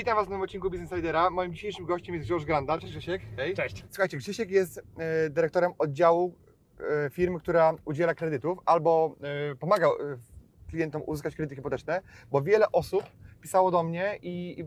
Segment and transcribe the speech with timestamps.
[0.00, 1.30] Witam Was w nowym odcinku Business Lidera.
[1.30, 2.78] Moim dzisiejszym gościem jest George Granda.
[2.78, 3.22] Cześć Grzesiek.
[3.36, 3.54] Hej.
[3.54, 3.84] Cześć.
[3.90, 6.34] Słuchajcie, Grzesiek jest e, dyrektorem oddziału
[7.06, 9.16] e, firmy, która udziela kredytów albo
[9.52, 9.88] e, pomaga
[10.68, 13.04] klientom uzyskać kredyty hipoteczne, bo wiele osób
[13.40, 14.64] pisało do mnie i, i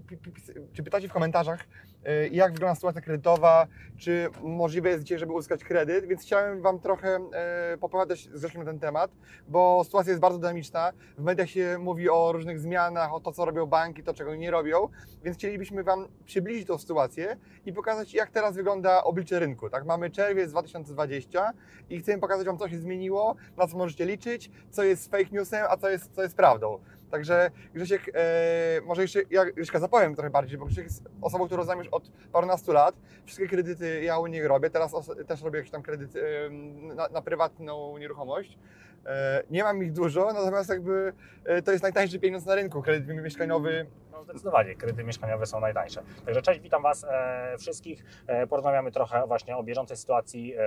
[0.74, 1.64] czy pytacie w komentarzach,
[2.06, 6.80] e, jak wygląda sytuacja kredytowa, czy możliwe jest dzisiaj, żeby uzyskać kredyt, więc chciałem Wam
[6.80, 9.12] trochę e, popowiadać z Grzesiem na ten temat,
[9.48, 10.92] bo sytuacja jest bardzo dynamiczna.
[11.18, 14.52] W mediach się mówi o różnych zmianach, o to, co robią banki, to, czego nie
[14.52, 14.88] robią,
[15.24, 19.70] więc chcielibyśmy Wam przybliżyć tą sytuację i pokazać, jak teraz wygląda oblicze rynku.
[19.70, 19.86] Tak?
[19.86, 21.54] Mamy czerwiec 2020
[21.90, 25.66] i chcemy pokazać Wam, co się zmieniło, na co możecie liczyć, co jest fake newsem,
[25.70, 26.80] a co jest, co jest prawdą.
[27.14, 31.64] Także Grzesiek, e, może jeszcze ja Grześka zapowiem trochę bardziej, bo Grzesiek jest osobą, którą
[31.64, 32.96] znam już od parunastu lat.
[33.26, 34.96] Wszystkie kredyty ja u niego robię, teraz
[35.28, 36.50] też robię jakiś tam kredyt e,
[36.96, 38.58] na, na prywatną nieruchomość.
[39.06, 41.14] E, nie mam ich dużo, natomiast jakby
[41.46, 43.86] e, to jest najtańszy pieniądz na rynku, kredyt mieszkaniowy.
[44.14, 46.04] No zdecydowanie, kredyty mieszkaniowe są najtańsze.
[46.26, 48.06] Także cześć, witam Was e, wszystkich.
[48.28, 50.62] E, porozmawiamy trochę właśnie o bieżącej sytuacji e,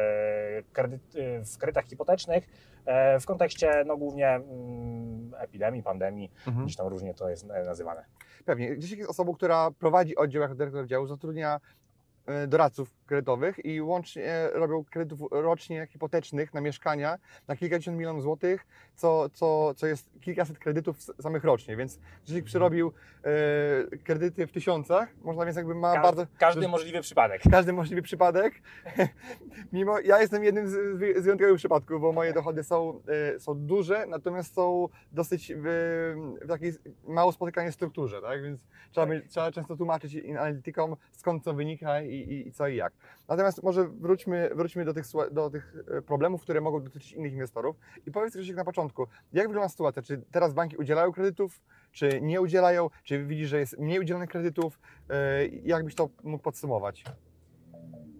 [0.73, 2.47] kredyt, e, w kredytach hipotecznych
[2.87, 6.31] e, w kontekście no, głównie mm, epidemii, pandemii,
[6.63, 8.05] gdzieś tam różnie to jest e, nazywane.
[8.45, 8.77] Pewnie.
[8.77, 11.61] Grzesiek jest osobą, która prowadzi oddział jako dyrektor oddziału, zatrudnia
[12.49, 19.29] doradców kredytowych i łącznie robią kredytów rocznie hipotecznych na mieszkania na kilkadziesiąt milionów złotych, co,
[19.29, 22.93] co, co jest kilkaset kredytów samych rocznie, więc Grzesiek przerobił
[23.25, 26.27] e, kredyty w tysiącach, można więc jakby ma Każdy, bardzo...
[26.39, 27.43] każdy możliwy przypadek.
[27.51, 28.55] każdy możliwy przypadek.
[29.73, 33.01] Mimo ja jestem jednym z, z wyjątkowych przypadków, bo moje dochody są,
[33.35, 35.65] e, są duże, natomiast są dosyć w,
[36.43, 36.73] w takiej
[37.09, 38.43] mało spotykanej strukturze, tak?
[38.43, 42.77] Więc trzeba, mieć- trzeba często tłumaczyć analitykom skąd co wynika i, i, i co i
[42.77, 42.93] jak.
[43.29, 47.77] Natomiast może wróćmy, wróćmy do, tych, do tych e, problemów, które mogą dotyczyć innych inwestorów
[48.07, 50.03] i powiedz Krzysiek na początku, jak wygląda sytuacja?
[50.03, 51.61] Czy teraz banki udzielają kredytów,
[51.93, 52.91] czy nie udzielają?
[53.05, 54.79] Czy widzisz, że jest mniej udzielonych kredytów?
[55.11, 57.05] E, Jak byś to mógł podsumować?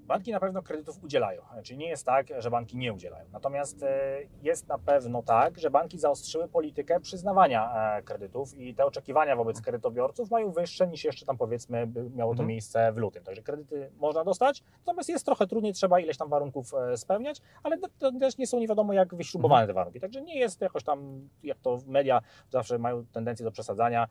[0.07, 3.25] Banki na pewno kredytów udzielają, czyli nie jest tak, że banki nie udzielają.
[3.33, 8.85] Natomiast e, jest na pewno tak, że banki zaostrzyły politykę przyznawania e, kredytów i te
[8.87, 12.49] oczekiwania wobec kredytobiorców mają wyższe niż jeszcze tam powiedzmy miało to Mhm.
[12.49, 13.25] miejsce w lutym.
[13.25, 17.79] Także kredyty można dostać, natomiast jest trochę trudniej, trzeba ileś tam warunków e, spełniać, ale
[17.79, 20.01] to- też nie są nie wiadomo jak wyśrubowane te warunki.
[20.01, 24.09] Także nie jest jakoś tam, jak to media zawsze mają tendencję do przesadzania,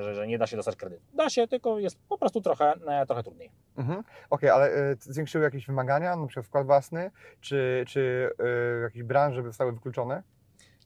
[0.00, 1.02] że, że nie da się dostać kredytu.
[1.14, 2.72] Da się, tylko jest po prostu trochę,
[3.06, 3.50] trochę trudniej.
[3.76, 4.02] Mhm.
[4.30, 8.30] Okej, ale e, zwiększyły jakieś wymagania, na przykład wkład własny, czy, czy
[8.78, 10.22] e, jakieś branże zostały wykluczone?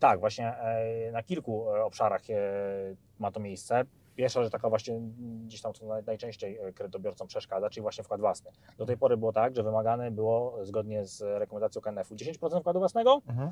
[0.01, 2.23] Tak, właśnie e, na kilku obszarach
[3.19, 3.83] ma to miejsce.
[4.17, 5.01] Pierwsza, że taka właśnie
[5.47, 8.51] gdzieś tam co naj- najczęściej kredytobiorcom przeszkadza, czyli właśnie wkład własny.
[8.79, 13.23] Do tej pory było tak, że wymagane było zgodnie z rekomendacją KNF-u 10% wkładu własnego
[13.29, 13.51] Mhm.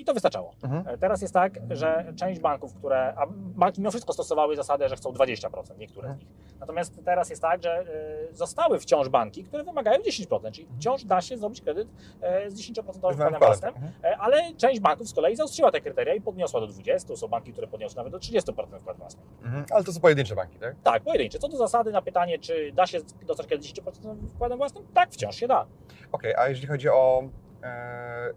[0.00, 0.54] I to wystarczało.
[0.62, 0.88] Mhm.
[0.88, 4.96] E, Teraz jest tak, że część banków, które, a banki mimo wszystko stosowały zasadę, że
[4.96, 6.28] chcą 20%, niektóre z nich.
[6.60, 11.20] Natomiast teraz jest tak, że e, zostały wciąż banki, które wymagają 10%, czyli wciąż da
[11.20, 11.88] się zrobić kredyt
[12.20, 13.74] e, z 10% wkładem własnym.
[13.74, 13.92] Mhm.
[14.20, 17.16] Ale część banków z kolei zaostrzyła te kryteria i podniosła do 20.
[17.16, 19.22] Są banki, które podniosły nawet do 30% wkład własny.
[19.42, 19.64] Mhm.
[19.70, 20.74] Ale to są pojedyncze banki, tak?
[20.82, 21.38] Tak, pojedyncze.
[21.38, 24.84] Co do zasady na pytanie, czy da się dostać kredyt 10% wkładem własnym?
[24.94, 25.66] Tak, wciąż się da.
[26.12, 27.22] Okej, a jeżeli chodzi o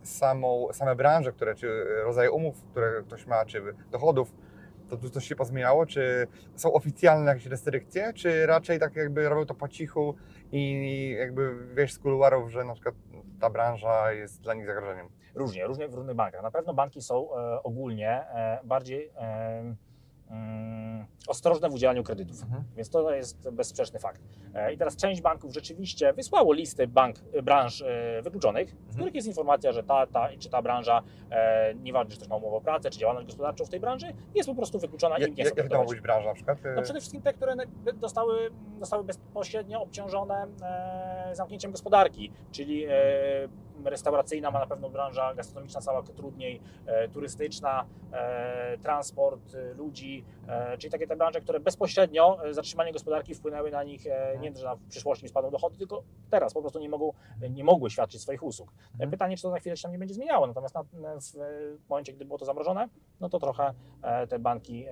[0.04, 3.62] samą, same branże, które, czy rodzaje umów, które ktoś ma, czy
[3.92, 4.34] dochodów,
[4.90, 5.86] to tu coś się pozmieniało?
[5.86, 10.16] Czy są oficjalne jakieś restrykcje, czy raczej tak jakby robią to po cichu
[10.52, 12.96] i jakby wiesz z kuluarów, że na przykład
[13.40, 15.10] ta branża jest dla nich zagrożeniem?
[15.36, 16.44] Różnie, różnie w różnych bankach.
[16.44, 19.76] Na pewno banki są e, ogólnie e, bardziej e,
[21.28, 22.44] ostrożne w udzielaniu kredytów.
[22.44, 22.64] Mhm.
[22.76, 24.22] Więc to jest bezsprzeczny fakt.
[24.54, 29.28] E, I teraz część banków rzeczywiście wysłało listy bank, branż e, wykluczonych, w których jest
[29.28, 32.90] informacja, że ta, ta czy ta branża, e, nieważne czy też ma umowę o pracę,
[32.90, 35.70] czy działalność gospodarczą w tej branży, jest po prostu wykluczona i Jak, nikt nie jak,
[35.70, 36.58] to ma być branża na przykład?
[36.76, 37.56] No przede wszystkim te, które
[37.94, 38.50] dostały,
[38.80, 42.92] zostały bezpośrednio obciążone e, zamknięciem gospodarki, czyli e,
[43.86, 50.24] restauracyjna ma na pewno branża gastronomiczna cała trudniej, e, turystyczna, e, transport e, ludzi,
[50.80, 54.76] czyli takie te branże, które bezpośrednio zatrzymanie gospodarki wpłynęły na nich, e, nie że na,
[54.76, 57.14] w przyszłości spadną dochody, tylko teraz po prostu nie, mogą,
[57.50, 58.70] nie mogły świadczyć swoich usług.
[58.92, 59.12] Mhm.
[59.12, 60.84] Pytanie, czy to za chwilę się tam nie będzie zmieniało, natomiast na,
[61.86, 62.90] w momencie, gdy było to zamrożone,
[63.20, 63.74] no to trochę
[64.30, 64.86] te banki,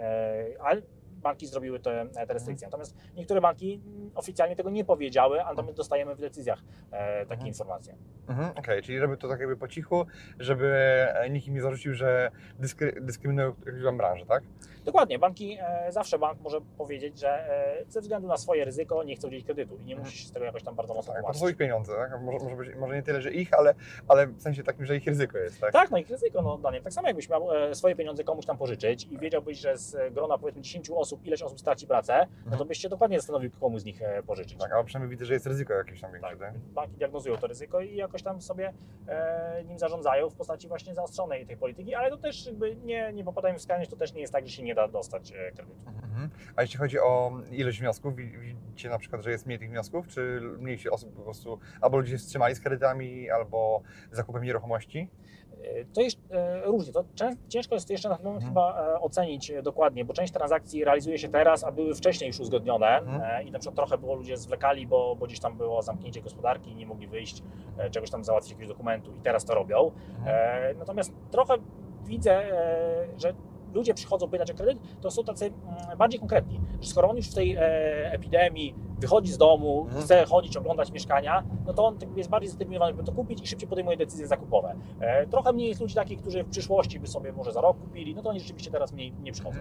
[0.60, 0.82] ale
[1.22, 2.68] banki zrobiły te, te restrykcje.
[2.68, 3.82] Natomiast niektóre banki
[4.16, 6.60] oficjalnie tego nie powiedziały, a natomiast dostajemy w decyzjach
[6.92, 7.48] e, takie Mhm.
[7.48, 7.96] informacje.
[8.28, 10.06] Mhm, Okej, czyli żeby to tak jakby po cichu,
[10.40, 14.44] żeby nikt nie zarzucił, że dyskry, dyskryminują jakąś branżę, tak?
[14.86, 19.16] Dokładnie, banki, e, zawsze bank może powiedzieć, że e, ze względu na swoje ryzyko nie
[19.16, 20.00] chce udzielić kredytu i nie Mhm.
[20.06, 21.44] musi się z tego jakoś tam bardzo mocno Tak, tłumaczyć.
[21.50, 22.22] ich pieniądze, tak?
[22.22, 23.76] Może, może, być, może nie tyle, że ich, ale,
[24.08, 25.72] ale w sensie takim, że ich ryzyko jest, tak?
[25.74, 28.58] Tak, no i ryzyko, no Daniel, tak samo jakbyś miał e, swoje pieniądze komuś tam
[28.58, 32.66] pożyczyć i wiedziałbyś, że z grona powiedzmy 10 osób ileś osób straci pracę, no to
[32.66, 34.58] byś się dokładnie zastanowił, komu z nich pożyczyć.
[34.60, 36.58] Tak, ale przynajmniej widzę, że jest ryzyko jakieś tam większe, Tak, tak?
[36.60, 38.74] banki diagnozują to ryzyko i jakoś tam sobie
[39.08, 43.24] e, nim zarządzają w postaci właśnie zaostrzonej tej polityki, ale to też jakby nie, nie
[43.24, 45.82] popadajmy w skrajność, to też nie jest tak, że się nie da dostać e, kredytu.
[45.88, 46.30] Mhm.
[46.56, 50.08] A jeśli chodzi o ilość wniosków, wi- widzicie na przykład, że jest mniej tych wniosków,
[50.08, 53.82] czy mniej się osób po prostu, albo ludzie się wstrzymali z kredytami, albo
[54.12, 55.10] zakupem nieruchomości?
[55.64, 56.94] E, To jest e, różnie.
[56.94, 57.04] To
[57.48, 58.54] ciężko jest jeszcze na ten moment Mhm.
[58.54, 62.88] chyba e, ocenić dokładnie, bo część transakcji realizuje się teraz, a były wcześniej już uzgodnione
[63.00, 63.22] Mhm.
[63.22, 66.72] e, i na przykład trochę było ludzie zwlekali, bo, bo gdzieś tam było zamknięcie gospodarki
[66.72, 67.44] i nie mogli wyjść,
[67.92, 69.92] czegoś tam załatwić, jakiegoś dokumentu i teraz to robią.
[70.26, 71.54] E, natomiast trochę
[72.06, 72.42] widzę,
[73.18, 73.34] że
[73.74, 77.28] ludzie przychodzą pytać o kredyt, to są tacy mm, bardziej konkretni, że skoro on już
[77.28, 77.62] w tej e,
[78.14, 80.04] epidemii wychodzi z domu, Mhm.
[80.04, 83.70] chce chodzić, oglądać mieszkania, no to on jest bardziej zdeterminowany, by to kupić i szybciej
[83.70, 84.76] podejmuje decyzje zakupowe.
[85.00, 88.16] E, trochę mniej jest ludzi takich, którzy w przyszłości by sobie może za rok kupili,
[88.16, 89.60] no to oni rzeczywiście teraz mniej nie przychodzą.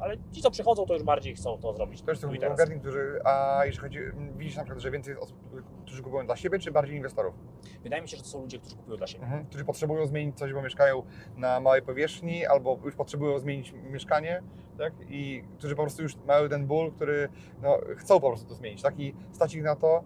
[0.00, 2.40] Ale ci, co przychodzą, to już bardziej chcą to zrobić To jest tu i ten
[2.40, 2.58] teraz.
[2.58, 3.98] konkretni, którzy, a jeśli chodzi,
[4.36, 5.36] widzisz na przykład, że więcej osób,
[5.82, 7.34] którzy kupują dla siebie, czy bardziej inwestorów?
[7.82, 9.24] Wydaje mi się, że to są ludzie, którzy kupują dla siebie.
[9.24, 9.46] Mhm.
[9.46, 11.02] Którzy potrzebują zmienić coś, bo mieszkają
[11.36, 14.42] na małej powierzchni, albo już potrzebują zmienić mieszkanie,
[14.78, 14.92] tak?
[15.08, 17.28] I którzy po prostu już mają ten ból, który
[17.62, 19.00] no, chcą po prostu to zmienić, tak?
[19.00, 20.04] I stać ich na to,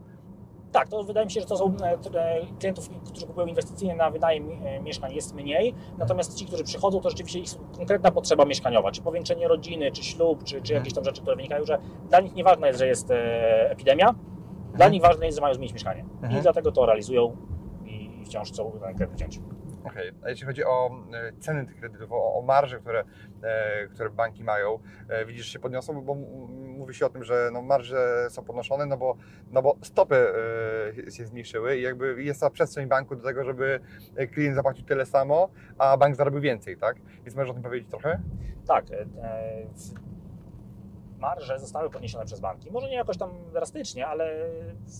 [0.72, 1.98] Tak, to wydaje mi się, że to są e,
[2.58, 7.10] klientów, którzy kupują inwestycyjnie na wynajem e, mieszkań jest mniej, natomiast ci, którzy przychodzą, to
[7.10, 11.22] rzeczywiście ich konkretna potrzeba mieszkaniowa, czy powiększenie rodziny, czy ślub, czy, czy jakieś tam rzeczy,
[11.22, 11.78] które wynikają, że
[12.08, 14.14] dla nich nieważne jest, że jest e, epidemia,
[14.74, 16.38] dla nich ważne jest, że mają zmienić mieszkanie Mhm.
[16.38, 17.36] i dlatego to realizują
[17.86, 19.40] i i wciąż chcą ten kredyt wziąć.
[19.84, 23.04] Okej, a jeśli chodzi o e, ceny tych kredytów, o, o marże, które,
[23.42, 26.14] e, które banki mają, e, widzisz, się podniosą, bo
[26.54, 29.16] mówi się o tym, że no, marże są podnoszone, no bo,
[29.50, 30.26] no bo stopy
[31.10, 33.80] się zmniejszyły i jakby jest ta przestrzeń banku do tego, żeby
[34.32, 35.48] klient zapłacił tyle samo,
[35.78, 36.96] a bank zarobił więcej, tak?
[37.24, 38.20] Więc możesz o tym powiedzieć trochę?
[38.66, 38.84] Tak,
[41.22, 42.70] marże zostały podniesione przez banki.
[42.70, 44.48] Może nie jakoś tam drastycznie, ale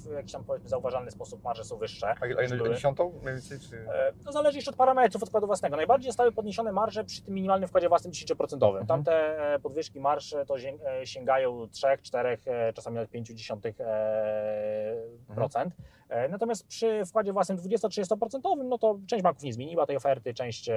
[0.09, 2.15] w jakiś tam powiedzmy zauważalny sposób marże są wyższe.
[2.21, 3.77] A, a jedną dziesiątą mniej więcej, czy...
[3.77, 5.77] E, To zależy jeszcze od parametrów odkładu własnego.
[5.77, 8.67] Najbardziej zostały podniesione marże przy tym minimalnym wkładzie własnym 10%.
[8.67, 8.87] Mhm.
[8.87, 9.13] Tamte
[9.55, 13.33] e, podwyżki marsz to e, sięgają 3, 4, e, czasami nawet 5
[15.35, 15.75] procent.
[16.09, 20.69] E, Natomiast przy wkładzie własnym 20-30% no to część banków nie zmieniła tej oferty, część
[20.69, 20.75] e,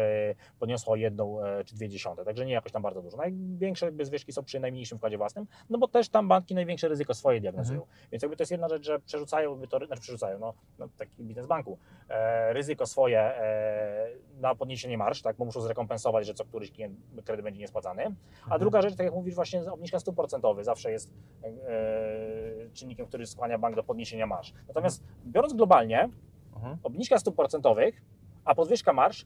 [0.60, 3.18] podniosła jedną e, czy dwie dziesiąte, także nie jakoś tam bardzo dużo.
[3.18, 7.42] Największe zwyżki są przy najmniejszym wkładzie własnym, no bo też tam banki największe ryzyko swoje
[7.42, 7.80] diagnozują.
[8.12, 11.48] Więc jakby to jest jedna rzecz, że przerzucają, to, znaczy przerzucają, no, no taki biznes
[11.48, 11.77] banku,
[12.10, 14.07] e, ryzyko swoje e,
[14.39, 18.04] na podniesienie marsz, tak, bo muszą zrekompensować, że co któryś klient kredyt będzie niespłacany.
[18.06, 18.07] A
[18.44, 18.60] Mhm.
[18.60, 21.13] druga rzecz, tak jak mówisz, właśnie obniżka stóp procentowych zawsze jest
[21.44, 24.54] e, czynnikiem, który skłania bank do podniesienia marsz.
[24.68, 26.10] Natomiast biorąc globalnie,
[26.56, 26.77] Mhm.
[26.83, 28.01] obniżka stóp procentowych,
[28.45, 29.25] a podwyżka marsz,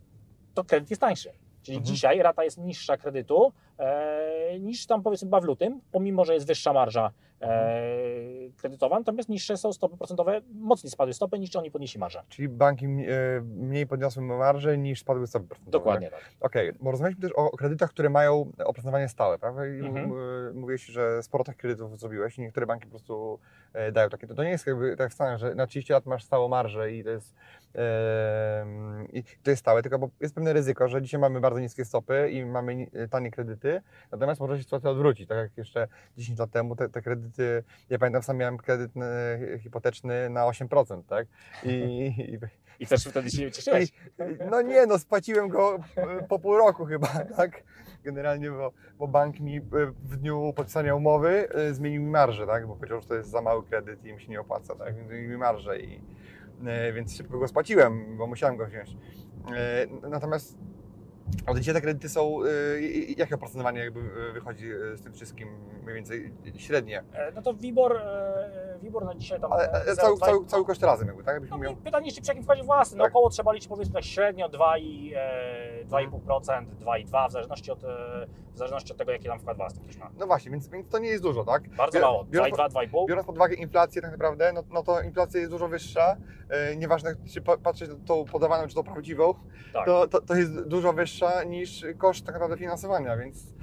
[0.54, 1.30] to kredyt jest tańszy.
[1.62, 1.96] Czyli Mhm.
[1.96, 3.52] dzisiaj rata jest niższa kredytu
[4.60, 7.12] niż tam powiedzmy była w lutym, pomimo, że jest wyższa marża
[7.42, 7.82] e,
[8.58, 12.24] kredytowa, natomiast niższe są stopy procentowe, mocniej spadły stopy niż oni podnieśli marżę.
[12.30, 12.90] Czyli banki e,
[13.42, 15.72] mniej podniosły marże niż spadły stopy procentowe.
[15.72, 15.82] tak?
[15.82, 16.20] Dokładnie tak.
[16.40, 19.68] Okej, bo rozmawialiśmy też o kredytach, które mają oprocentowanie stałe, prawda?
[19.68, 20.10] I Mhm.
[20.56, 23.40] mówiłeś, że sporo tych kredytów zrobiłeś i niektóre banki po prostu
[23.74, 24.28] e, dają takie.
[24.28, 27.04] To, nie jest jakby tak w Stanach, że na 30 lat masz stałą marżę i
[27.04, 27.36] to jest,
[29.14, 32.30] i to jest stałe, tylko bo jest pewne ryzyko, że dzisiaj mamy bardzo niskie stopy
[32.32, 33.69] i mamy ni- tanie kredyty,
[34.12, 35.28] natomiast może się sytuacja odwrócić.
[35.30, 39.60] Tak jak jeszcze 10 lat temu te, te kredyty, ja pamiętam sam miałem kredyt e,
[39.60, 41.28] hipoteczny na 8%, tak?
[41.64, 42.40] I, i,
[42.84, 43.92] I też wtedy się cieszyłeś.
[44.52, 47.08] no nie, no spłaciłem go e, po pół roku chyba,
[47.38, 47.64] tak?
[48.04, 49.62] Generalnie, bo, bo bank mi e,
[50.04, 52.68] w dniu podpisania umowy zmienił mi marżę, tak?
[52.68, 54.96] Bo powiedział, że to jest za mały kredyt i mi się nie opłaca, tak?
[54.96, 56.02] Więc zmienił mi marżę i
[56.94, 58.98] więc szybko go spłaciłem, bo musiałem go wziąć.
[60.10, 60.58] Natomiast
[61.48, 62.40] od dzisiaj te kredyty są,
[62.82, 65.50] i- jakie oprocentowanie jakby e, wychodzi e, z tym wszystkim
[65.84, 67.04] mniej więcej średnie?
[67.14, 69.54] E, No to WIBOR, e, WIBOR na dzisiaj tam...
[69.54, 71.34] Ale e, e, cały, cały, cały koszt razem jakby, tak?
[71.34, 71.76] Jakbyś No, miał...
[71.76, 72.98] pytanie jeszcze przy jakim wkładzie własnym.
[72.98, 73.12] No Tak.
[73.12, 77.84] około trzeba liczyć powiedzmy tak średnio 2 i, e, 2,5%, 2,2% w zależności, od,
[78.60, 80.10] zależności od tego, jaki tam wkład własny ktoś ma.
[80.20, 81.70] No właśnie, więc, więc to nie jest dużo, tak?
[81.70, 83.08] Bardzo mało, biorąc 2,2, 2,5%.
[83.08, 86.18] Biorąc pod uwagę inflację tak naprawdę, no, no to inflacja jest dużo wyższa.
[86.50, 89.34] E, nieważne, czy pa- patrzeć na tą podawaną, czy tą prawdziwą,
[89.74, 89.86] Tak.
[89.86, 93.54] to, to, to jest dużo wyższa niż koszt tak naprawdę finansowania, więc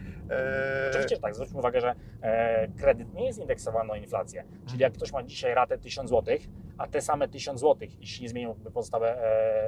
[0.91, 4.45] Oczywiście tak, zwróćmy uwagę, że e, kredyt nie jest indeksowany na inflację.
[4.69, 6.37] Czyli jak ktoś ma dzisiaj ratę 1000 zł,
[6.79, 9.23] a te same 1000 zł, jeśli nie zmienią pozostałe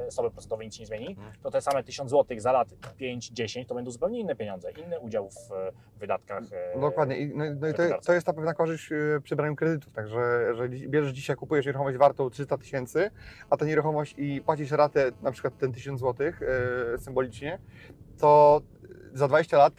[0.07, 1.33] e, stopy procentowe, nic nie zmieni, Mhm.
[1.43, 2.69] to te same 1000 zł za lat
[3.01, 6.43] 5-10 to będą zupełnie inne pieniądze, inny udział w e, wydatkach.
[6.77, 7.19] e, Dokładnie.
[7.19, 9.93] I, no, i- no i to, to jest ta pewna korzyść e, przy braniu kredytów.
[9.93, 13.11] Także, że bierzesz dzisiaj, kupujesz nieruchomość wartą 300 tysięcy,
[13.51, 16.27] a ta nieruchomość i płacisz ratę na przykład ten 1000 zł
[16.95, 17.59] e, symbolicznie,
[18.19, 18.61] to
[19.15, 19.73] za 20 lat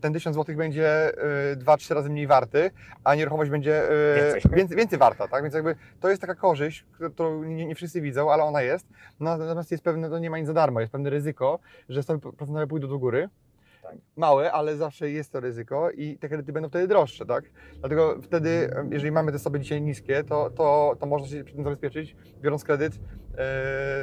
[0.00, 1.12] ten 1000 zł będzie
[1.56, 2.70] 2-3 razy mniej warty,
[3.04, 4.50] a nieruchomość będzie e, Więcej.
[4.56, 5.28] więcej, więcej warta.
[5.28, 5.42] Tak?
[5.42, 8.86] Więc jakby to jest taka korzyść, którą nie, nie wszyscy widzą, ale ona jest.
[9.20, 11.58] Natomiast jest pewne, to nie ma nic za darmo, jest pewne ryzyko,
[11.88, 13.28] że stopy procentowe pójdą do góry.
[13.92, 14.00] Tak.
[14.16, 17.44] Małe, ale zawsze jest to ryzyko i te kredyty będą wtedy droższe, tak?
[17.80, 21.64] Dlatego wtedy, jeżeli mamy te stopy dzisiaj niskie, to, to, to można się przed tym
[21.64, 22.98] zabezpieczyć, biorąc kredyt e,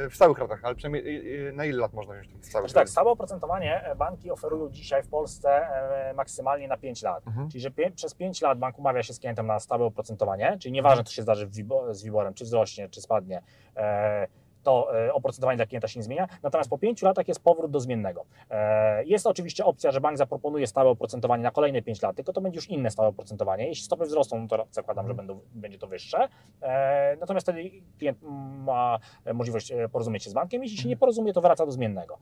[0.08, 2.74] w stałych ratach, ale przynajmniej e, e, na ile lat można wziąć taki stały Znaczy
[2.74, 5.68] tak, stałe oprocentowanie banki oferują dzisiaj w Polsce
[6.14, 7.26] maksymalnie na 5 lat.
[7.26, 7.48] Mhm.
[7.48, 10.72] Czyli, że pie, przez 5 lat bank umawia się z klientem na stałe oprocentowanie, czyli
[10.72, 11.54] nieważne, co się zdarzy w
[11.90, 13.42] z Wiborem, czy wzrośnie, czy spadnie,
[13.76, 14.26] e,
[14.62, 16.28] to e, oprocentowanie dla klienta się nie zmienia.
[16.42, 18.24] Natomiast po 5 latach jest powrót do zmiennego.
[18.50, 22.40] E, jest oczywiście opcja, że bank zaproponuje stałe oprocentowanie na kolejne 5 lat, tylko to
[22.40, 23.68] będzie już inne stałe oprocentowanie.
[23.68, 26.28] Jeśli stopy wzrosną, no to zakładam, że będą, będzie to wyższe.
[26.62, 28.18] E, natomiast wtedy klient
[28.64, 28.98] ma
[29.34, 30.62] możliwość porozumieć się z bankiem.
[30.62, 32.18] Jeśli się nie porozumie, to wraca do zmiennego.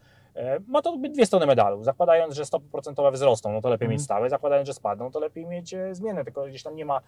[0.66, 1.83] Ma to dwie strony medalu.
[1.83, 3.92] Zakładając, że stopy procentowe wzrosną, no to lepiej Mhm.
[3.92, 4.30] mieć stałe.
[4.30, 6.25] Zakładając, że spadną, to lepiej mieć zmienne.
[6.25, 7.00] Tylko gdzieś tam nie ma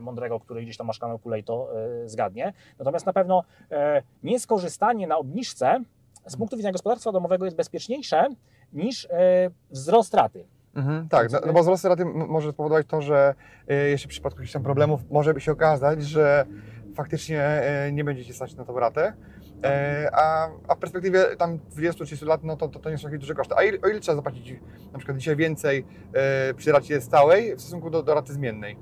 [0.00, 1.68] mądrego, który gdzieś tam ma szklaną kulę i to
[2.04, 2.52] zgadnie.
[2.78, 3.44] Natomiast na pewno
[4.24, 5.80] nieskorzystanie na obniżce
[6.26, 8.28] z punktu widzenia gospodarstwa domowego jest bezpieczniejsze
[8.72, 10.44] niż e, wzrost raty.
[10.74, 13.34] Mhm, tak, no, no bo wzrost raty może spowodować to, że
[13.68, 16.46] e, jeszcze w przypadku jakichś tam problemów może się okazać, że
[16.94, 19.12] faktycznie e, nie będziecie stać na tą ratę.
[20.12, 23.34] A, a w perspektywie tam 20-30 lat, no to, to, to nie są jakieś duże
[23.34, 23.54] koszty.
[23.54, 24.54] A o ile trzeba zapłacić
[24.92, 25.84] na przykład dzisiaj więcej
[26.56, 28.76] przy racie stałej w stosunku do, do raty zmiennej?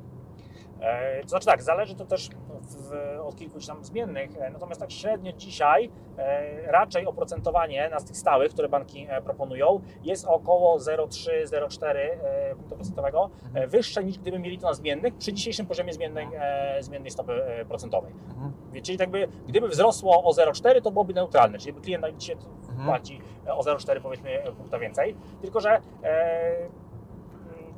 [0.82, 2.28] E, To znaczy tak, zależy to też
[2.62, 8.16] w, od kilku tam zmiennych, e, natomiast tak średnio dzisiaj e, raczej oprocentowanie na tych
[8.16, 14.38] stałych, które banki e, proponują, jest około 0,3-0,4 e, punktu procentowego, e, wyższe niż gdyby
[14.38, 18.12] mieli to na zmiennych przy dzisiejszym poziomie zmiennej, e, zmiennej stopy e, procentowej.
[18.28, 18.52] Mhm.
[18.82, 22.36] Czyli jakby, gdyby wzrosło o 0,4 to byłoby neutralne, czyli jakby klient dzisiaj
[22.72, 22.86] Mhm.
[22.88, 26.68] płaci e, o 0,4 powiedzmy e, punkta więcej, tylko że e,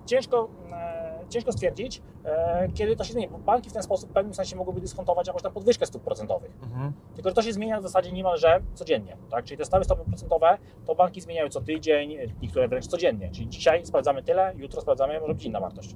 [0.06, 4.12] ciężko, e, ciężko stwierdzić, e, kiedy to się zmieni, bo banki w ten sposób w
[4.12, 6.50] pewnym sensie mogłyby dyskontować jakąś tam podwyżkę stóp procentowych.
[6.62, 6.92] Mhm.
[7.14, 9.16] Tylko, że to się zmienia w zasadzie niemalże codziennie.
[9.30, 9.44] Tak?
[9.44, 13.30] Czyli te stałe stopy procentowe to banki zmieniają co tydzień, niektóre wręcz codziennie.
[13.30, 15.94] Czyli dzisiaj sprawdzamy tyle, jutro sprawdzamy, może być inna wartość.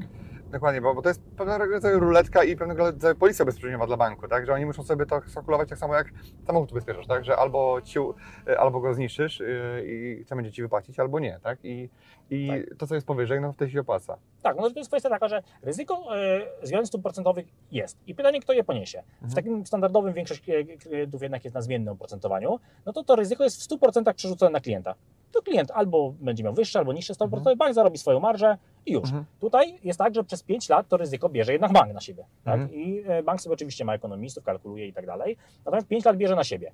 [0.51, 4.29] Dokładnie, bo, bo to jest pewnego rodzaju ruletka i pewnego rodzaju policja ubezpieczeniowa dla banku,
[4.29, 4.47] tak?
[4.47, 6.09] Że oni muszą sobie to kalkulować tak samo jak
[6.47, 7.25] samochód ubezpieczasz, tak?
[7.25, 7.99] Że albo, ci,
[8.59, 9.47] albo go zniszczysz yy,
[9.87, 11.59] i chce będzie ci wypłacić, albo nie, tak?
[11.63, 11.91] I,
[12.31, 14.19] i to, co jest powyżej, no wtedy się opłaca.
[14.43, 17.99] Tak, no to jest kwestia taka, że ryzyko e, zmian stóp procentowych jest.
[18.07, 19.03] I pytanie, kto je poniesie.
[19.23, 23.45] W takim standardowym większość e, klientów jednak jest na zmiennym oprocentowaniu, no to to ryzyko
[23.45, 24.95] jest w 100% przerzucone na klienta.
[25.33, 27.43] To klient albo będzie miał wyższe, albo niższe stopy Mhm.
[27.43, 29.05] procentowe, bank zarobi swoją marżę i już.
[29.05, 29.25] Mhm.
[29.41, 32.25] Tutaj jest tak, że przez 5 lat to ryzyko bierze jednak bank na siebie.
[32.45, 32.55] Tak?
[32.61, 32.75] Mhm.
[32.81, 35.37] I e, bank sobie oczywiście ma ekonomistów, kalkuluje i tak dalej.
[35.65, 36.73] Natomiast 5 lat bierze na siebie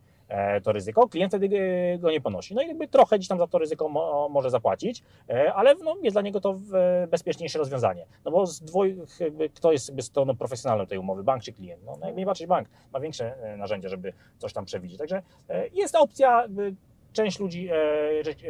[0.62, 1.58] to ryzyko, klient wtedy
[1.94, 2.54] e, go nie ponosi.
[2.54, 5.96] No i jakby trochę gdzieś tam za to ryzyko mo, może zapłacić, e, ale no,
[6.02, 8.06] jest dla niego to e, bezpieczniejsze rozwiązanie.
[8.24, 8.86] No bo z dwóch,
[9.20, 11.82] jakby, kto jest jakby stroną profesjonalną tej umowy, bank czy klient?
[11.84, 14.98] No, no jak najbardziej bank ma większe e, narzędzia, żeby coś tam przewidzieć.
[14.98, 16.74] Także e, jest opcja, jakby,
[17.14, 17.75] część ludzi e,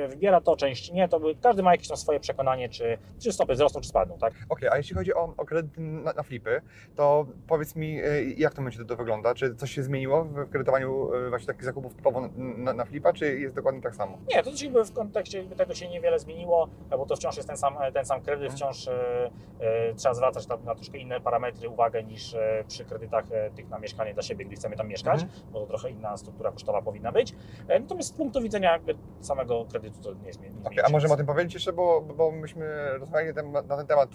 [0.04, 3.32] e, wybiera to, część nie, to by- każdy ma jakieś tam swoje przekonanie, czy, czy
[3.32, 4.32] stopy wzrosną, czy spadną, tak?
[4.48, 6.60] Okej, a jeśli chodzi o, o kredyty na, na flipy,
[6.96, 9.34] to powiedz mi, yy, jak to będzie to wygląda?
[9.34, 13.54] Czy coś się zmieniło w kredytowaniu właśnie takich zakupów typowo na, na, flipa, czy jest
[13.54, 14.18] dokładnie tak samo?
[14.34, 17.56] Nie, to jakby w kontekście jakby tego się niewiele zmieniło, bo to wciąż jest ten
[17.56, 18.56] sam, ten sam kredyt, Mhm.
[18.56, 19.30] wciąż e,
[19.60, 23.68] e, trzeba zwracać na, na troszkę inne parametry uwagę niż e, przy kredytach e, tych
[23.68, 25.40] na mieszkanie dla siebie, gdy chcemy tam mieszkać, Mhm.
[25.52, 27.34] bo to trochę inna struktura kosztowa powinna być.
[27.68, 30.54] E, natomiast z punktu widzenia jakby samego kredytu to nie zmieni.
[30.56, 34.08] nie zmieni a możemy o tym powiedzieć jeszcze, bo, bo myśmy rozmawiali na, ten- temat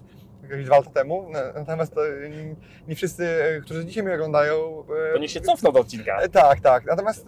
[0.44, 2.56] jakieś dwa lata temu, na- natomiast to nie,
[2.88, 4.84] nie wszyscy, e, którzy dzisiaj mnie oglądają...
[5.10, 6.18] e, To niech się cofną do odcinka.
[6.22, 6.86] E, Tak, tak.
[6.86, 7.28] Natomiast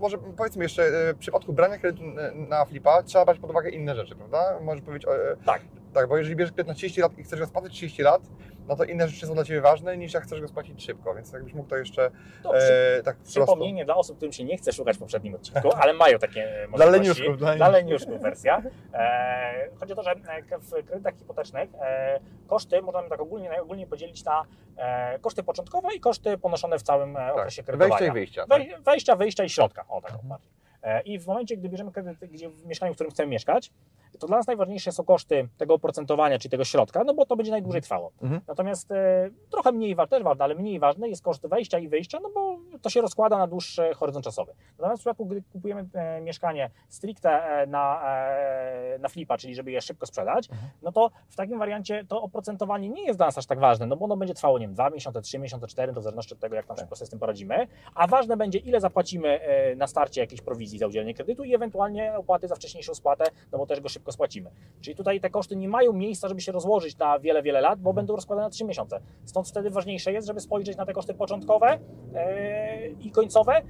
[0.00, 0.82] może powiedzmy jeszcze,
[1.14, 2.04] w przypadku brania kredytu
[2.48, 4.58] na flipa trzeba brać pod uwagę inne rzeczy, prawda?
[4.62, 5.62] Możesz powiedzieć, o, e, Tak.
[5.92, 8.22] Tak, bo jeżeli bierzesz kredyt na 30 lat i chcesz go spłacić 30 lat,
[8.68, 11.32] no to inne rzeczy są dla Ciebie ważne niż jak chcesz go spłacić szybko, więc
[11.32, 12.10] jakbyś mógł to jeszcze
[12.42, 12.96] Dobrze.
[12.98, 13.16] e, tak.
[13.16, 16.68] Przypomnienie dla osób, którym się nie chce szukać w poprzednim odcinku, ale mają takie e,
[16.68, 16.92] Dla możliwości.
[17.00, 18.62] leniuszków, dla Dla leniuszków wersja.
[18.94, 23.86] E, chodzi o to, że e, w kredytach hipotecznych e, koszty możemy tak ogólnie, najogólniej
[23.86, 24.44] podzielić na
[24.76, 27.66] e, koszty początkowe i koszty ponoszone w całym e, okresie tak.
[27.66, 27.98] kredytowania.
[27.98, 28.46] Wejścia i wyjścia.
[28.46, 28.58] Tak?
[28.58, 29.84] Wej, wejścia, wyjścia i środka.
[29.88, 30.40] O tak, Mhm.
[30.82, 33.72] E, I w momencie, gdy bierzemy kredyt gdzie w mieszkaniu, w którym chcemy mieszkać,
[34.18, 37.50] to dla nas najważniejsze są koszty tego oprocentowania, czyli tego środka, no bo to będzie
[37.52, 38.12] najdłużej trwało.
[38.22, 38.40] Mhm.
[38.48, 42.18] Natomiast e, trochę mniej ważne, też ważne, ale mniej ważne jest koszt wejścia i wyjścia,
[42.22, 44.52] no bo to się rozkłada na dłuższy horyzont czasowy.
[44.78, 49.70] Natomiast w przypadku, gdy kupujemy e, mieszkanie stricte e, na, e, na flipa, czyli żeby
[49.70, 50.70] je szybko sprzedać, Mhm.
[50.82, 53.96] no to w takim wariancie to oprocentowanie nie jest dla nas aż tak ważne, no
[53.96, 56.40] bo ono będzie trwało, nie wiem, 2 miesiące, 3 miesiące, 4, to w zależności od
[56.40, 59.86] tego, jak tam szybko sobie z tym poradzimy, a ważne będzie, ile zapłacimy e, na
[59.86, 63.80] starcie jakiejś prowizji za udzielenie kredytu i ewentualnie opłaty za wcześniejszą spłatę, no bo też
[63.80, 64.50] go szybko spłacimy.
[64.80, 67.92] Czyli tutaj te koszty nie mają miejsca, żeby się rozłożyć na wiele, wiele lat, bo
[67.92, 69.00] będą rozkładane na 3 miesiące.
[69.24, 71.78] Stąd wtedy ważniejsze jest, żeby spojrzeć na te koszty początkowe
[72.14, 73.62] e, i końcowe,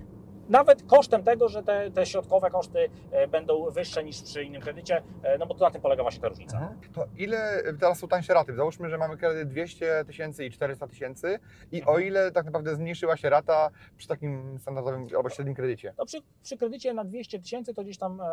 [0.53, 5.03] nawet kosztem tego, że te, te środkowe koszty e, będą wyższe niż przy innym kredycie,
[5.23, 6.59] e, no bo to na tym polega właśnie ta różnica.
[6.59, 6.81] Mhm.
[6.95, 8.55] To ile teraz są tańsze raty?
[8.55, 11.39] Załóżmy, że mamy kredyt 200 tysięcy i 400 tysięcy
[11.73, 11.97] i Mhm.
[11.97, 15.95] o ile tak naprawdę zmniejszyła się rata przy takim standardowym albo średnim kredycie?
[15.99, 18.25] No przy, przy kredycie na 200 tysięcy to gdzieś tam, e,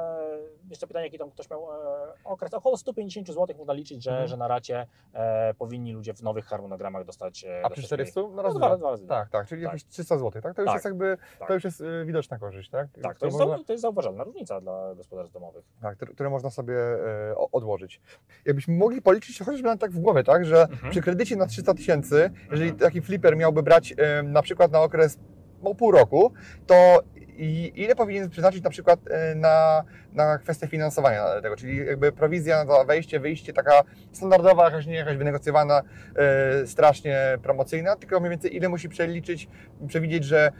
[0.69, 1.75] jeszcze pytanie, jaki tam ktoś miał e,
[2.23, 4.27] okres, około 150 zł można liczyć, że, Mhm.
[4.27, 7.43] że na racie e, powinni ludzie w nowych harmonogramach dostać.
[7.43, 8.21] e, A przy dostać 400?
[8.21, 8.33] mniej.
[8.35, 8.91] No raz, No, dwa, dwa.
[8.91, 9.07] razy.
[9.07, 9.73] Tak, tak, czyli Tak.
[9.73, 10.55] jakieś 300 zł, tak?
[10.55, 10.75] To już Tak.
[10.75, 11.47] jest jakby, Tak.
[11.47, 12.87] to już jest widoczna korzyść, tak?
[13.01, 15.65] Tak, to Którą jest, można, to jest zauważalna różnica dla gospodarstw domowych.
[15.81, 18.01] tak, które- można sobie e, odłożyć.
[18.45, 20.45] Jakbyśmy mogli policzyć chociażby nawet tak w głowie, tak?
[20.45, 20.91] Że Mhm.
[20.91, 25.19] przy kredycie na 300 tysięcy, jeżeli taki flipper miałby brać e, na przykład na okres
[25.63, 26.33] no, pół roku,
[26.67, 26.99] to
[27.39, 32.65] i ile powinien przeznaczyć na przykład e, na, na kwestię finansowania tego, czyli jakby prowizja
[32.65, 35.81] za wejście, wyjście taka standardowa, jakaś nie jakaś wynegocjowana,
[36.15, 39.47] e, strasznie promocyjna, tylko mniej więcej ile musi przeliczyć,
[39.87, 40.51] przewidzieć, że e,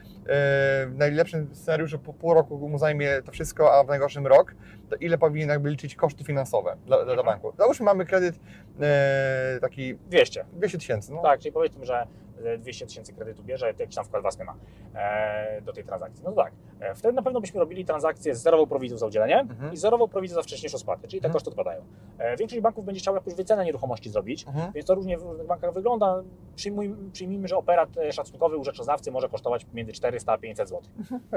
[0.87, 4.55] w najlepszym scenariuszu po pół roku mu zajmie to wszystko, a w najgorszym rok,
[4.89, 7.25] to ile powinien jakby liczyć koszty finansowe dla, dla, dla Mhm.
[7.25, 7.53] banku.
[7.57, 8.39] Załóżmy mamy kredyt
[8.81, 10.45] e, taki 200.
[10.53, 11.21] 200 tysięcy, no.
[11.21, 12.07] Tak, czyli powiedzmy, że
[12.59, 14.55] 200 tysięcy kredytu bierze, to jakiś tam wkład własny ma
[14.95, 16.23] e, do tej transakcji.
[16.23, 19.39] No to tak, e, wtedy na pewno byśmy robili transakcję z zerową prowizją za udzielenie
[19.39, 19.73] Mhm.
[19.73, 21.33] i zerową prowizją za wcześniejszą spłatę, czyli te Mhm.
[21.33, 21.81] koszty odpadają.
[22.17, 24.71] E, większość banków będzie chciała jakąś wycenę nieruchomości zrobić, Mhm.
[24.73, 26.23] więc to różnie w różnych bankach wygląda.
[26.55, 30.81] Przyjmuj, przyjmijmy, że operat e, szacunkowy u rzeczoznawcy może kosztować między 400 a 500 zł.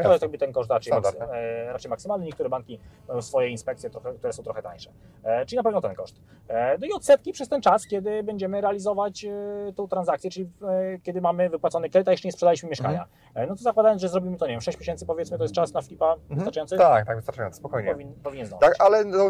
[0.03, 2.25] To jest jakby ten koszt raczej, maksy, e, raczej maksymalny.
[2.27, 4.91] Niektóre banki mają swoje inspekcje, trochę, które są trochę tańsze.
[5.25, 6.21] E, czyli na pewno ten koszt.
[6.49, 9.31] E, no i odsetki przez ten czas, kiedy będziemy realizować e,
[9.77, 13.07] tą transakcję, czyli e, kiedy mamy wypłacony kredyt, a jeszcze nie sprzedaliśmy mieszkania.
[13.35, 15.73] E, no to zakładając, że zrobimy to, nie wiem, 6 miesięcy powiedzmy, to jest czas
[15.73, 17.91] na flipa wystarczający, Tak, tak, wystarczająco, spokojnie.
[17.93, 18.69] powin, powinien zdążyć.
[18.69, 19.29] Tak, ale no,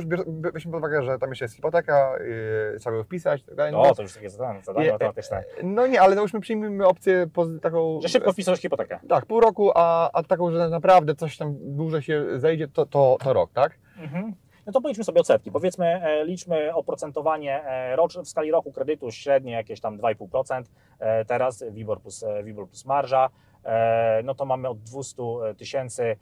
[0.53, 2.12] weźmy pod uwagę, że tam jeszcze jest hipoteka,
[2.72, 3.72] yy, trzeba ją wpisać i tak dalej.
[3.72, 5.44] No, to już takie zadanie, zadanie Nie, matematyczne.
[5.62, 7.27] no nie, ale załóżmy przyjmijmy opcję
[7.62, 8.01] taką...
[8.03, 8.98] Że szybko wpisałeś hipotekę.
[9.09, 13.16] Tak, pół roku, a, a taką, że naprawdę coś tam dłużej się zejdzie, to, to,
[13.25, 13.72] to rok, tak?
[13.98, 14.35] Mhm.
[14.66, 15.51] No to policzmy sobie odsetki.
[15.51, 20.62] Powiedzmy, e, liczmy oprocentowanie e, rocz, w skali roku kredytu średnie jakieś tam 2,5%.
[20.98, 23.31] E, teraz WIBOR plus, WIBOR plus marża.
[24.25, 25.22] No to mamy od 200
[25.57, 26.16] tysięcy,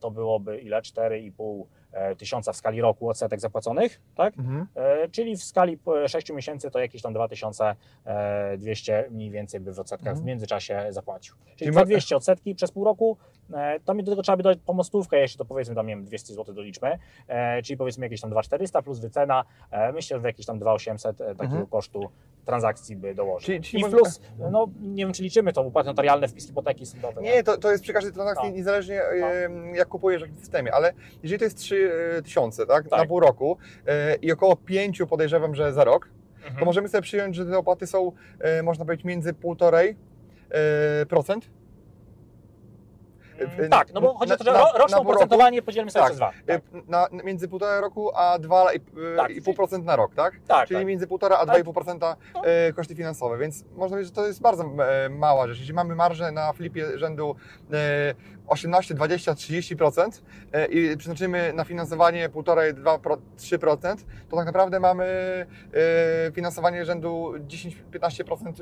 [0.00, 0.80] to byłoby ile?
[0.80, 1.79] 4,5 e,
[2.18, 4.38] tysiąca w skali roku odsetek zapłaconych, tak?
[4.38, 4.66] Mhm.
[4.74, 9.80] E, czyli w skali e, 6 miesięcy to jakieś tam 2200 mniej więcej by w
[9.80, 10.24] odsetkach Mhm.
[10.24, 11.34] w międzyczasie zapłacił.
[11.36, 13.16] Czyli, Czyli Czyli ma- 200 odsetki przez pół roku,
[13.54, 16.04] e, to mi do tego trzeba by dodać pomostówkę, jeśli to powiedzmy tam, nie wiem,
[16.04, 16.98] 200 zł doliczmy,
[17.28, 21.24] e, czyli powiedzmy jakieś tam 2400 plus wycena, e, myślę, że jakieś tam 2800 e,
[21.26, 21.66] takiego Mhm.
[21.66, 22.08] kosztu
[22.44, 23.46] transakcji by dołożył.
[23.46, 26.86] Czyli- czyli I może- plus, no nie wiem, czy liczymy to, opłaty notarialne, wpis hipoteki
[26.86, 27.22] sądowe.
[27.22, 28.56] Nie, to, to jest przy każdej transakcji, No.
[28.56, 31.58] niezależnie yy, jak kupujesz w systemie, ale jeżeli to jest
[32.24, 32.98] 3000, tak, Tak.
[33.00, 36.56] na pół roku yy, i około 5 podejrzewam, że za rok, Mhm.
[36.58, 38.12] to możemy sobie przyjąć, że te opłaty są,
[38.56, 39.96] yy, można powiedzieć, między 1,5%
[41.00, 41.50] yy, procent.
[43.58, 45.08] Mm, tak, no bo chodzi o to, że na- ro- na roczne roku?
[45.10, 46.08] oprocentowanie podzielimy sobie Tak.
[46.08, 46.32] przez dwa.
[46.46, 49.30] Tak, Na, między 1,5 roku a 2,5% Tak.
[49.30, 50.34] i pół procent na rok, tak?
[50.48, 50.68] tak.
[50.68, 50.86] Czyli tak.
[50.86, 52.44] między 1,5 a Ale- 2,5% No.
[52.46, 55.58] e, koszty finansowe, więc można powiedzieć, że to jest bardzo e, mała rzecz.
[55.58, 57.36] Jeśli mamy marżę na flipie rzędu
[57.72, 58.14] e,
[58.50, 62.98] 18, 20, 30% e, i przeznaczymy na finansowanie 1,5, 2,
[63.38, 63.96] 3%,
[64.28, 67.32] to tak naprawdę mamy e, finansowanie rzędu
[67.92, 68.52] 10-15%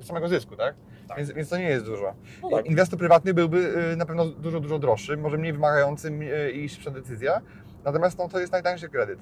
[0.00, 0.74] e, samego zysku, tak?
[1.08, 1.16] Tak.
[1.18, 2.14] Więc, więc to nie jest dużo.
[2.42, 2.66] No tak.
[2.66, 6.12] Inwestor prywatny byłby e, na pewno dużo, dużo droższy, może mniej wymagający
[6.54, 7.40] i szybsza decyzja,
[7.84, 9.18] natomiast no, to jest najtańszy kredyt.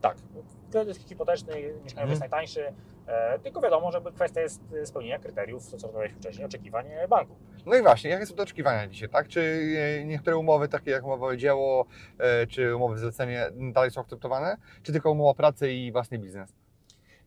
[0.00, 0.16] Tak.
[0.72, 2.10] Kredyt hipoteczny mieszkaniowy Mhm.
[2.10, 2.72] jest najtańszy,
[3.06, 7.34] e, tylko wiadomo, że kwestia jest e, spełnienia kryteriów, co rozmawialiśmy wcześniej, oczekiwań e, banku.
[7.66, 9.28] No i właśnie, jakie są te oczekiwania dzisiaj, tak?
[9.28, 9.62] Czy
[10.06, 11.86] niektóre umowy, takie jak umowa o dzieło,
[12.48, 16.54] czy umowy zlecenie dalej są akceptowane, czy tylko umowa o pracę i własny biznes?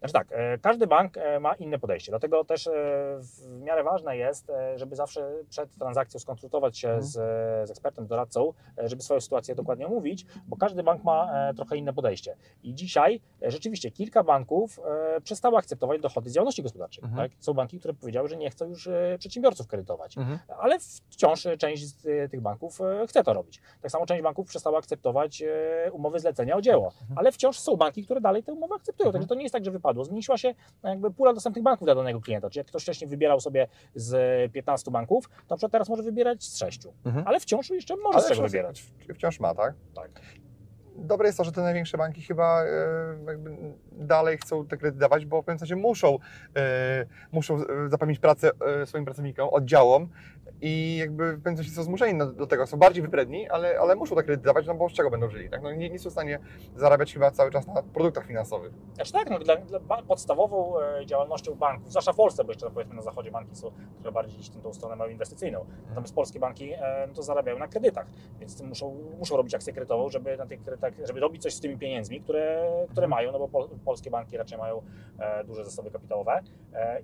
[0.10, 2.72] Znaczy tak, e, każdy bank e, ma inne podejście, dlatego też e,
[3.20, 7.04] w miarę ważne jest, żeby zawsze przed transakcją skonsultować się Mhm.
[7.06, 7.12] z,
[7.68, 12.36] z ekspertem, doradcą, żeby swoją sytuację dokładnie omówić, bo każdy bank ma trochę inne podejście.
[12.64, 14.80] I dzisiaj rzeczywiście kilka banków
[15.24, 17.04] przestało akceptować dochody z działalności gospodarczej.
[17.04, 17.30] Mhm.
[17.30, 17.38] Tak?
[17.44, 18.90] Są banki, które powiedziały, że nie chcą już
[19.20, 20.40] przedsiębiorców kredytować Mhm.
[20.60, 23.62] ale wciąż część z tych banków chce to robić.
[23.82, 25.44] Tak samo część banków przestała akceptować
[25.92, 29.12] umowy zlecenia o dzieło, ale wciąż są banki, które dalej te umowy akceptują.
[29.12, 30.06] Także to nie jest tak, że wypadło.
[30.06, 30.54] Zmniejszyła się
[30.84, 32.50] jakby pula dostępnych banków dla danego klienta.
[32.50, 36.44] Czyli jak ktoś wcześniej wybierał sobie z 15 banków, to na przykład teraz może wybierać
[36.44, 37.28] z 6, Mhm.
[37.28, 38.84] ale wciąż jeszcze może Ale z czego wybierać.
[39.16, 39.74] Wciąż ma, tak?
[39.96, 40.12] Tak.
[40.98, 42.68] Dobre jest to, że te największe banki chyba e,
[43.92, 46.18] dalej chcą te kredyty dawać, bo w pewnym sensie muszą,
[46.56, 50.10] e, muszą e, zapewnić pracę e, swoim pracownikom, oddziałom
[50.68, 54.46] i jakby sensie są zmuszeni do, tego, są bardziej wypredni, ale, ale muszą te kredyty
[54.46, 55.62] dawać, no bo z czego będą żyli, tak?
[55.64, 56.40] No nie, nie są w stanie
[56.76, 58.74] zarabiać chyba cały czas na produktach finansowych.
[58.94, 62.96] Znaczy tak, no, dla, dla podstawową e, działalnością banków, zwłaszcza w Polsce, bo jeszcze powiedzmy
[62.96, 65.66] na zachodzie banki są trochę bardziej gdzieś tą stronę mają inwestycyjną.
[65.90, 68.08] Natomiast polskie banki e, no to zarabiają na kredytach,
[68.40, 71.78] więc muszą, muszą robić akcję kredytową, żeby na tych kredytach, żeby robić coś z tymi
[71.78, 74.82] pieniędzmi, które, które mają, no bo pol, polskie banki raczej mają
[75.20, 76.42] e, duże zasoby kapitałowe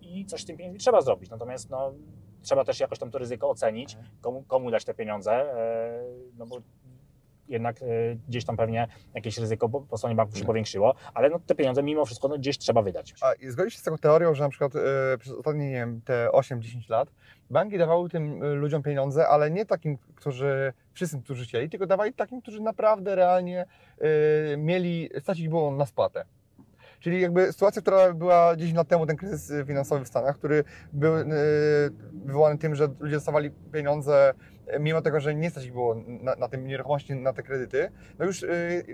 [0.02, 1.30] i coś z tym pieniędzmi trzeba zrobić.
[1.30, 1.94] Natomiast no,
[2.42, 6.04] trzeba też jakoś tam to ryzyko ocenić, komu, komu dać te pieniądze, e,
[6.38, 6.58] no bo
[7.48, 7.86] jednak e,
[8.28, 12.06] gdzieś tam pewnie jakieś ryzyko po, stronie banków się powiększyło, ale no, te pieniądze mimo
[12.06, 13.14] wszystko no, gdzieś trzeba wydać.
[13.22, 16.30] A zgodzisz się z taką teorią, że na przykład e, przez ostatnie, nie wiem, te
[16.34, 17.10] 8-10 lat
[17.50, 22.42] banki dawały tym ludziom pieniądze, ale nie takim, którzy, wszystkim, którzy chcieli, tylko dawali takim,
[22.42, 23.66] którzy naprawdę realnie
[24.58, 26.26] mieli, stać ich było na spłatę.
[27.02, 30.64] Czyli jakby sytuacja, która była 10 lat temu, ten kryzys e, finansowy w Stanach, który
[30.94, 31.26] był e,
[32.26, 34.34] wywołany tym, że ludzie dostawali pieniądze,
[34.68, 37.92] e, mimo tego, że nie stać ich było na, na tym nieruchomości, na te kredyty,
[38.20, 38.46] no już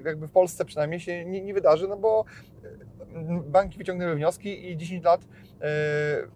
[0.06, 2.26] jakby w Polsce przynajmniej się nie, nie wydarzy, no bo
[3.46, 5.28] banki wyciągnęły wnioski i 10 lat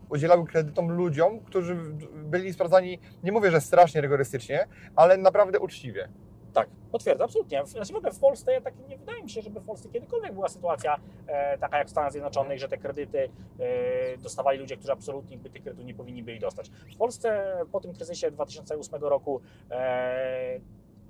[0.10, 1.78] udzielały kredytom ludziom, którzy
[2.24, 6.10] byli sprawdzani, nie mówię, że strasznie rygorystycznie, ale naprawdę uczciwie.
[6.54, 7.66] Tak, potwierdzam, absolutnie.
[7.66, 10.34] Znaczy w ogóle w Polsce, ja tak nie wydaje mi się, żeby w Polsce kiedykolwiek
[10.34, 14.92] była sytuacja e, taka jak w Stanach Zjednoczonych, że te kredyty e, dostawali ludzie, którzy
[14.92, 16.70] absolutnie by tych kredytów nie powinni byli dostać.
[16.70, 20.60] W Polsce po tym kryzysie 2008 roku e,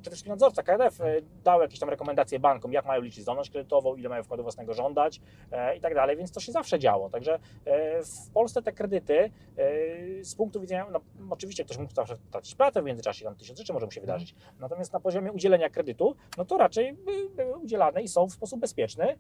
[0.10, 4.10] wszystkim nadzorca KNF e, dał jakieś tam rekomendacje bankom, jak mają liczyć zdolność kredytową, ile
[4.10, 7.10] mają wkładu własnego żądać e, i tak dalej, więc to się zawsze działo.
[7.10, 9.30] Także e, w Polsce te kredyty e,
[10.24, 13.74] z punktu widzenia, no, oczywiście ktoś mógł zawsze tracić pracę w międzyczasie, tam tysiąc rzeczy
[13.74, 18.02] może mu się wydarzyć, Natomiast na poziomie udzielenia kredytu, no to raczej by- były udzielane
[18.02, 19.18] i są w sposób bezpieczny,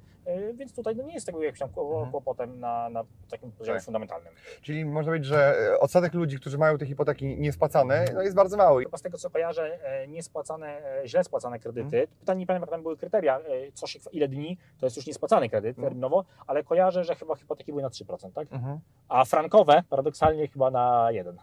[0.54, 2.12] więc tutaj no nie jest tego jakimś tam Mhm.
[2.12, 3.86] kłopotem na, na takim poziomie Tak.
[3.86, 4.34] fundamentalnym.
[4.62, 8.84] Czyli można powiedzieć, że odsetek ludzi, którzy mają te hipoteki niespłacane, no jest bardzo mały.
[8.84, 12.08] Chyba z tego co kojarzę, niespłacane, e, źle spłacane kredyty, Mhm.
[12.20, 15.08] pytanie nie pamiętam jak tam były kryteria, e, co się, ile dni, to jest już
[15.08, 15.86] niespłacany kredyt Mhm.
[15.88, 18.48] terminowo, ale kojarzę, że chyba hipoteki były na 3%, tak?
[18.54, 18.80] Mhm.
[19.10, 21.38] A frankowe paradoksalnie chyba na 1.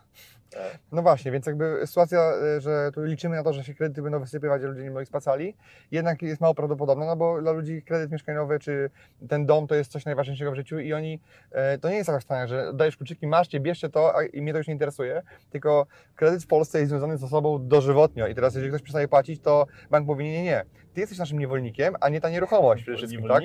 [0.93, 4.21] No właśnie, więc jakby sytuacja, e, że tu liczymy na to, że się kredyty będą
[4.21, 5.57] wysypywać, a ludzie nie będą ich spłacali,
[5.91, 8.91] jednak jest mało prawdopodobne, no bo dla ludzi kredyt mieszkaniowy czy
[9.29, 12.21] ten dom to jest coś najważniejszego w życiu i oni, e, to nie jest taka
[12.21, 15.87] stanie, że dajesz kluczyki, masz, bierzcie to a, i mnie to już nie interesuje, tylko
[16.17, 19.67] kredyt w Polsce jest związany z osobą dożywotnio i teraz jeżeli ktoś przestaje płacić, to
[19.91, 20.65] bank mówi nie, nie, nie,
[20.99, 23.43] ty jesteś naszym niewolnikiem, a nie ta nieruchomość przede wszystkim, tak?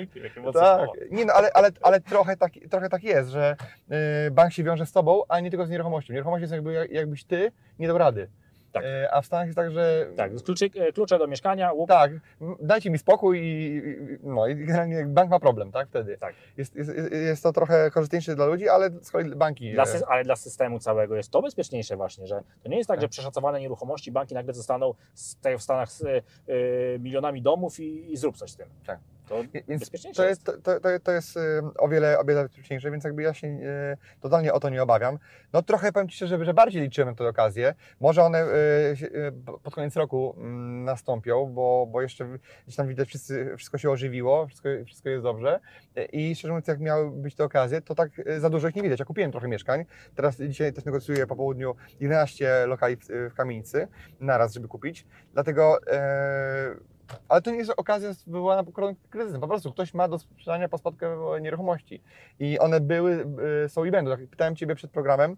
[0.52, 3.56] Tak, nie no, ale, ale, ale trochę, tak, trochę tak jest, że
[4.26, 6.12] y, bank się wiąże z tobą, a nie tylko z nieruchomością.
[6.12, 8.28] Nieruchomość jest jakby, jak- jakbyś ty nie dał rady.
[8.74, 8.84] Tak.
[8.84, 12.12] Y, a w Stanach jest tak, że Tak, kluczyk, e, klucze do mieszkania, łup, tak,
[12.60, 13.82] dajcie mi spokój i,
[14.22, 16.18] no i generalnie bank ma problem, tak, wtedy.
[16.18, 16.34] Tak.
[16.56, 19.72] Jest, jest, jest to trochę korzystniejsze dla ludzi, ale z kolei banki...
[19.72, 22.88] Dla e, sy- ale dla systemu całego jest to bezpieczniejsze właśnie, że to nie jest
[22.88, 23.02] tak, Tak.
[23.02, 24.94] że przeszacowane nieruchomości banki nagle zostaną
[25.42, 26.22] tak w Stanach z y,
[27.00, 28.66] milionami domów i, i zrób coś z tym.
[28.86, 28.98] Tak.
[29.28, 31.40] To Więc to jest, to, to, to jest y,
[31.78, 33.60] o wiele, o wiele bezpieczniejsze, więc jakby ja się y,
[34.20, 35.18] totalnie o to nie obawiam.
[35.52, 37.74] No trochę powiem Ci szczerze, że bardziej liczyłem na te okazje.
[38.00, 39.32] Może one y,
[39.62, 44.46] pod koniec roku mm, nastąpią, bo, bo jeszcze gdzieś tam widać, wszyscy, wszystko się ożywiło,
[44.46, 45.60] wszystko, wszystko jest dobrze.
[46.12, 48.98] I szczerze mówiąc, jak miały być te okazje, to tak za dużo ich nie widać.
[48.98, 49.84] Ja kupiłem trochę mieszkań.
[50.14, 53.88] Teraz dzisiaj też negocjuję po południu 11 lokali w, w kamienicy
[54.20, 55.06] naraz, żeby kupić.
[55.32, 56.93] Dlatego e,
[57.28, 58.64] ale to nie jest okazja wywołana
[59.10, 59.40] kryzysem.
[59.40, 61.04] Po prostu ktoś ma do sprzedania po spadku
[61.40, 62.02] nieruchomości.
[62.40, 63.26] I one były,
[63.64, 64.10] y, są i będą.
[64.10, 65.36] Tak, Pytałem Ciebie przed programem,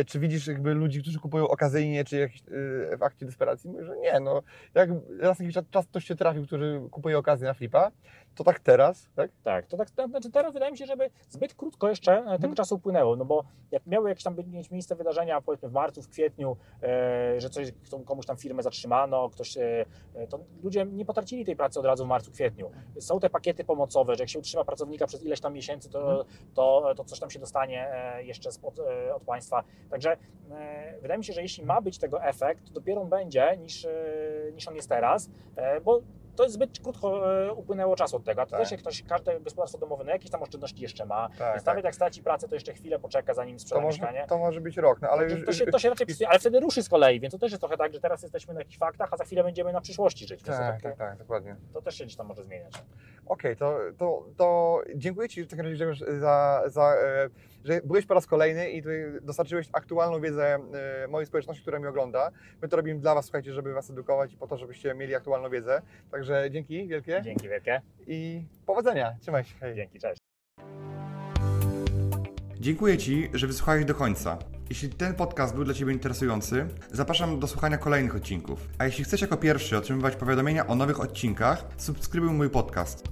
[0.00, 3.70] y, czy widzisz jakby ludzi, którzy kupują okazyjnie, czy jakieś, y, w akcie desperacji?
[3.70, 4.20] Mówię, że nie.
[4.20, 4.42] No,
[4.74, 7.90] jak raz jakiś czas ktoś się trafił, który kupuje okazję na flipa,
[8.34, 9.30] To tak teraz, tak?
[9.42, 12.32] Tak, to tak, to znaczy teraz wydaje mi się, żeby zbyt krótko jeszcze e, tego
[12.34, 12.54] Mhm.
[12.54, 16.08] czasu upłynęło, no bo jak miały jakieś tam mieć miejsce wydarzenia, powiedzmy w marcu, w
[16.08, 17.72] kwietniu, e, że coś,
[18.04, 22.04] komuś tam firmę zatrzymano, ktoś, e, e, to ludzie nie potracili tej pracy od razu
[22.04, 22.70] w marcu, kwietniu.
[22.98, 26.26] Są te pakiety pomocowe, że jak się utrzyma pracownika przez ileś tam miesięcy, to, Mhm.
[26.54, 28.50] to, to coś tam się dostanie e, jeszcze
[29.08, 29.64] e, od państwa.
[29.90, 30.16] Także
[30.50, 33.86] e, wydaje mi się, że jeśli ma być tego efekt, to dopiero on będzie niż,
[34.54, 35.30] niż on jest teraz,
[35.84, 36.00] bo
[36.36, 38.42] to jest zbyt krótko e, upłynęło czasu od tego.
[38.42, 38.60] A to Tak.
[38.60, 41.84] też jak ktoś, każde gospodarstwo domowe, no jakieś tam oszczędności jeszcze ma, Tak, więc nawet
[41.84, 44.26] jak straci pracę, to jeszcze chwilę poczeka, zanim To sprzeda może, mieszkanie.
[44.28, 45.46] to może być rok, no ale To, już...
[45.46, 47.76] to, się, to się raczej ale wtedy ruszy z kolei, więc to też jest trochę
[47.76, 50.42] tak, że teraz jesteśmy na jakichś faktach, a za chwilę będziemy na przyszłości żyć.
[50.42, 51.56] Tak, to, tak, tak, tak, dokładnie.
[51.72, 52.72] to też się gdzieś tam może zmieniać.
[53.26, 57.28] Okej, to, to, to dziękuję Ci w takim razie za, za, e,
[57.64, 58.82] że byłeś po raz kolejny i
[59.22, 60.58] dostarczyłeś aktualną wiedzę
[61.04, 62.30] e, mojej społeczności, która mnie ogląda.
[62.62, 65.50] My to robimy dla Was, słuchajcie, żeby Was edukować i po to, żebyście mieli aktualną
[65.50, 65.82] wiedzę.
[66.10, 67.80] Także dzięki wielkie Dzięki wielkie.
[68.06, 69.16] i powodzenia.
[69.20, 69.54] Trzymaj się.
[69.60, 69.74] Hej.
[69.74, 70.18] Dzięki, cześć.
[72.60, 74.38] Dziękuję Ci, że wysłuchałeś do końca.
[74.68, 78.68] Jeśli ten podcast był dla Ciebie interesujący, zapraszam do słuchania kolejnych odcinków.
[78.78, 83.04] A jeśli chcesz jako pierwszy otrzymywać powiadomienia o nowych odcinkach, subskrybuj mój podcast.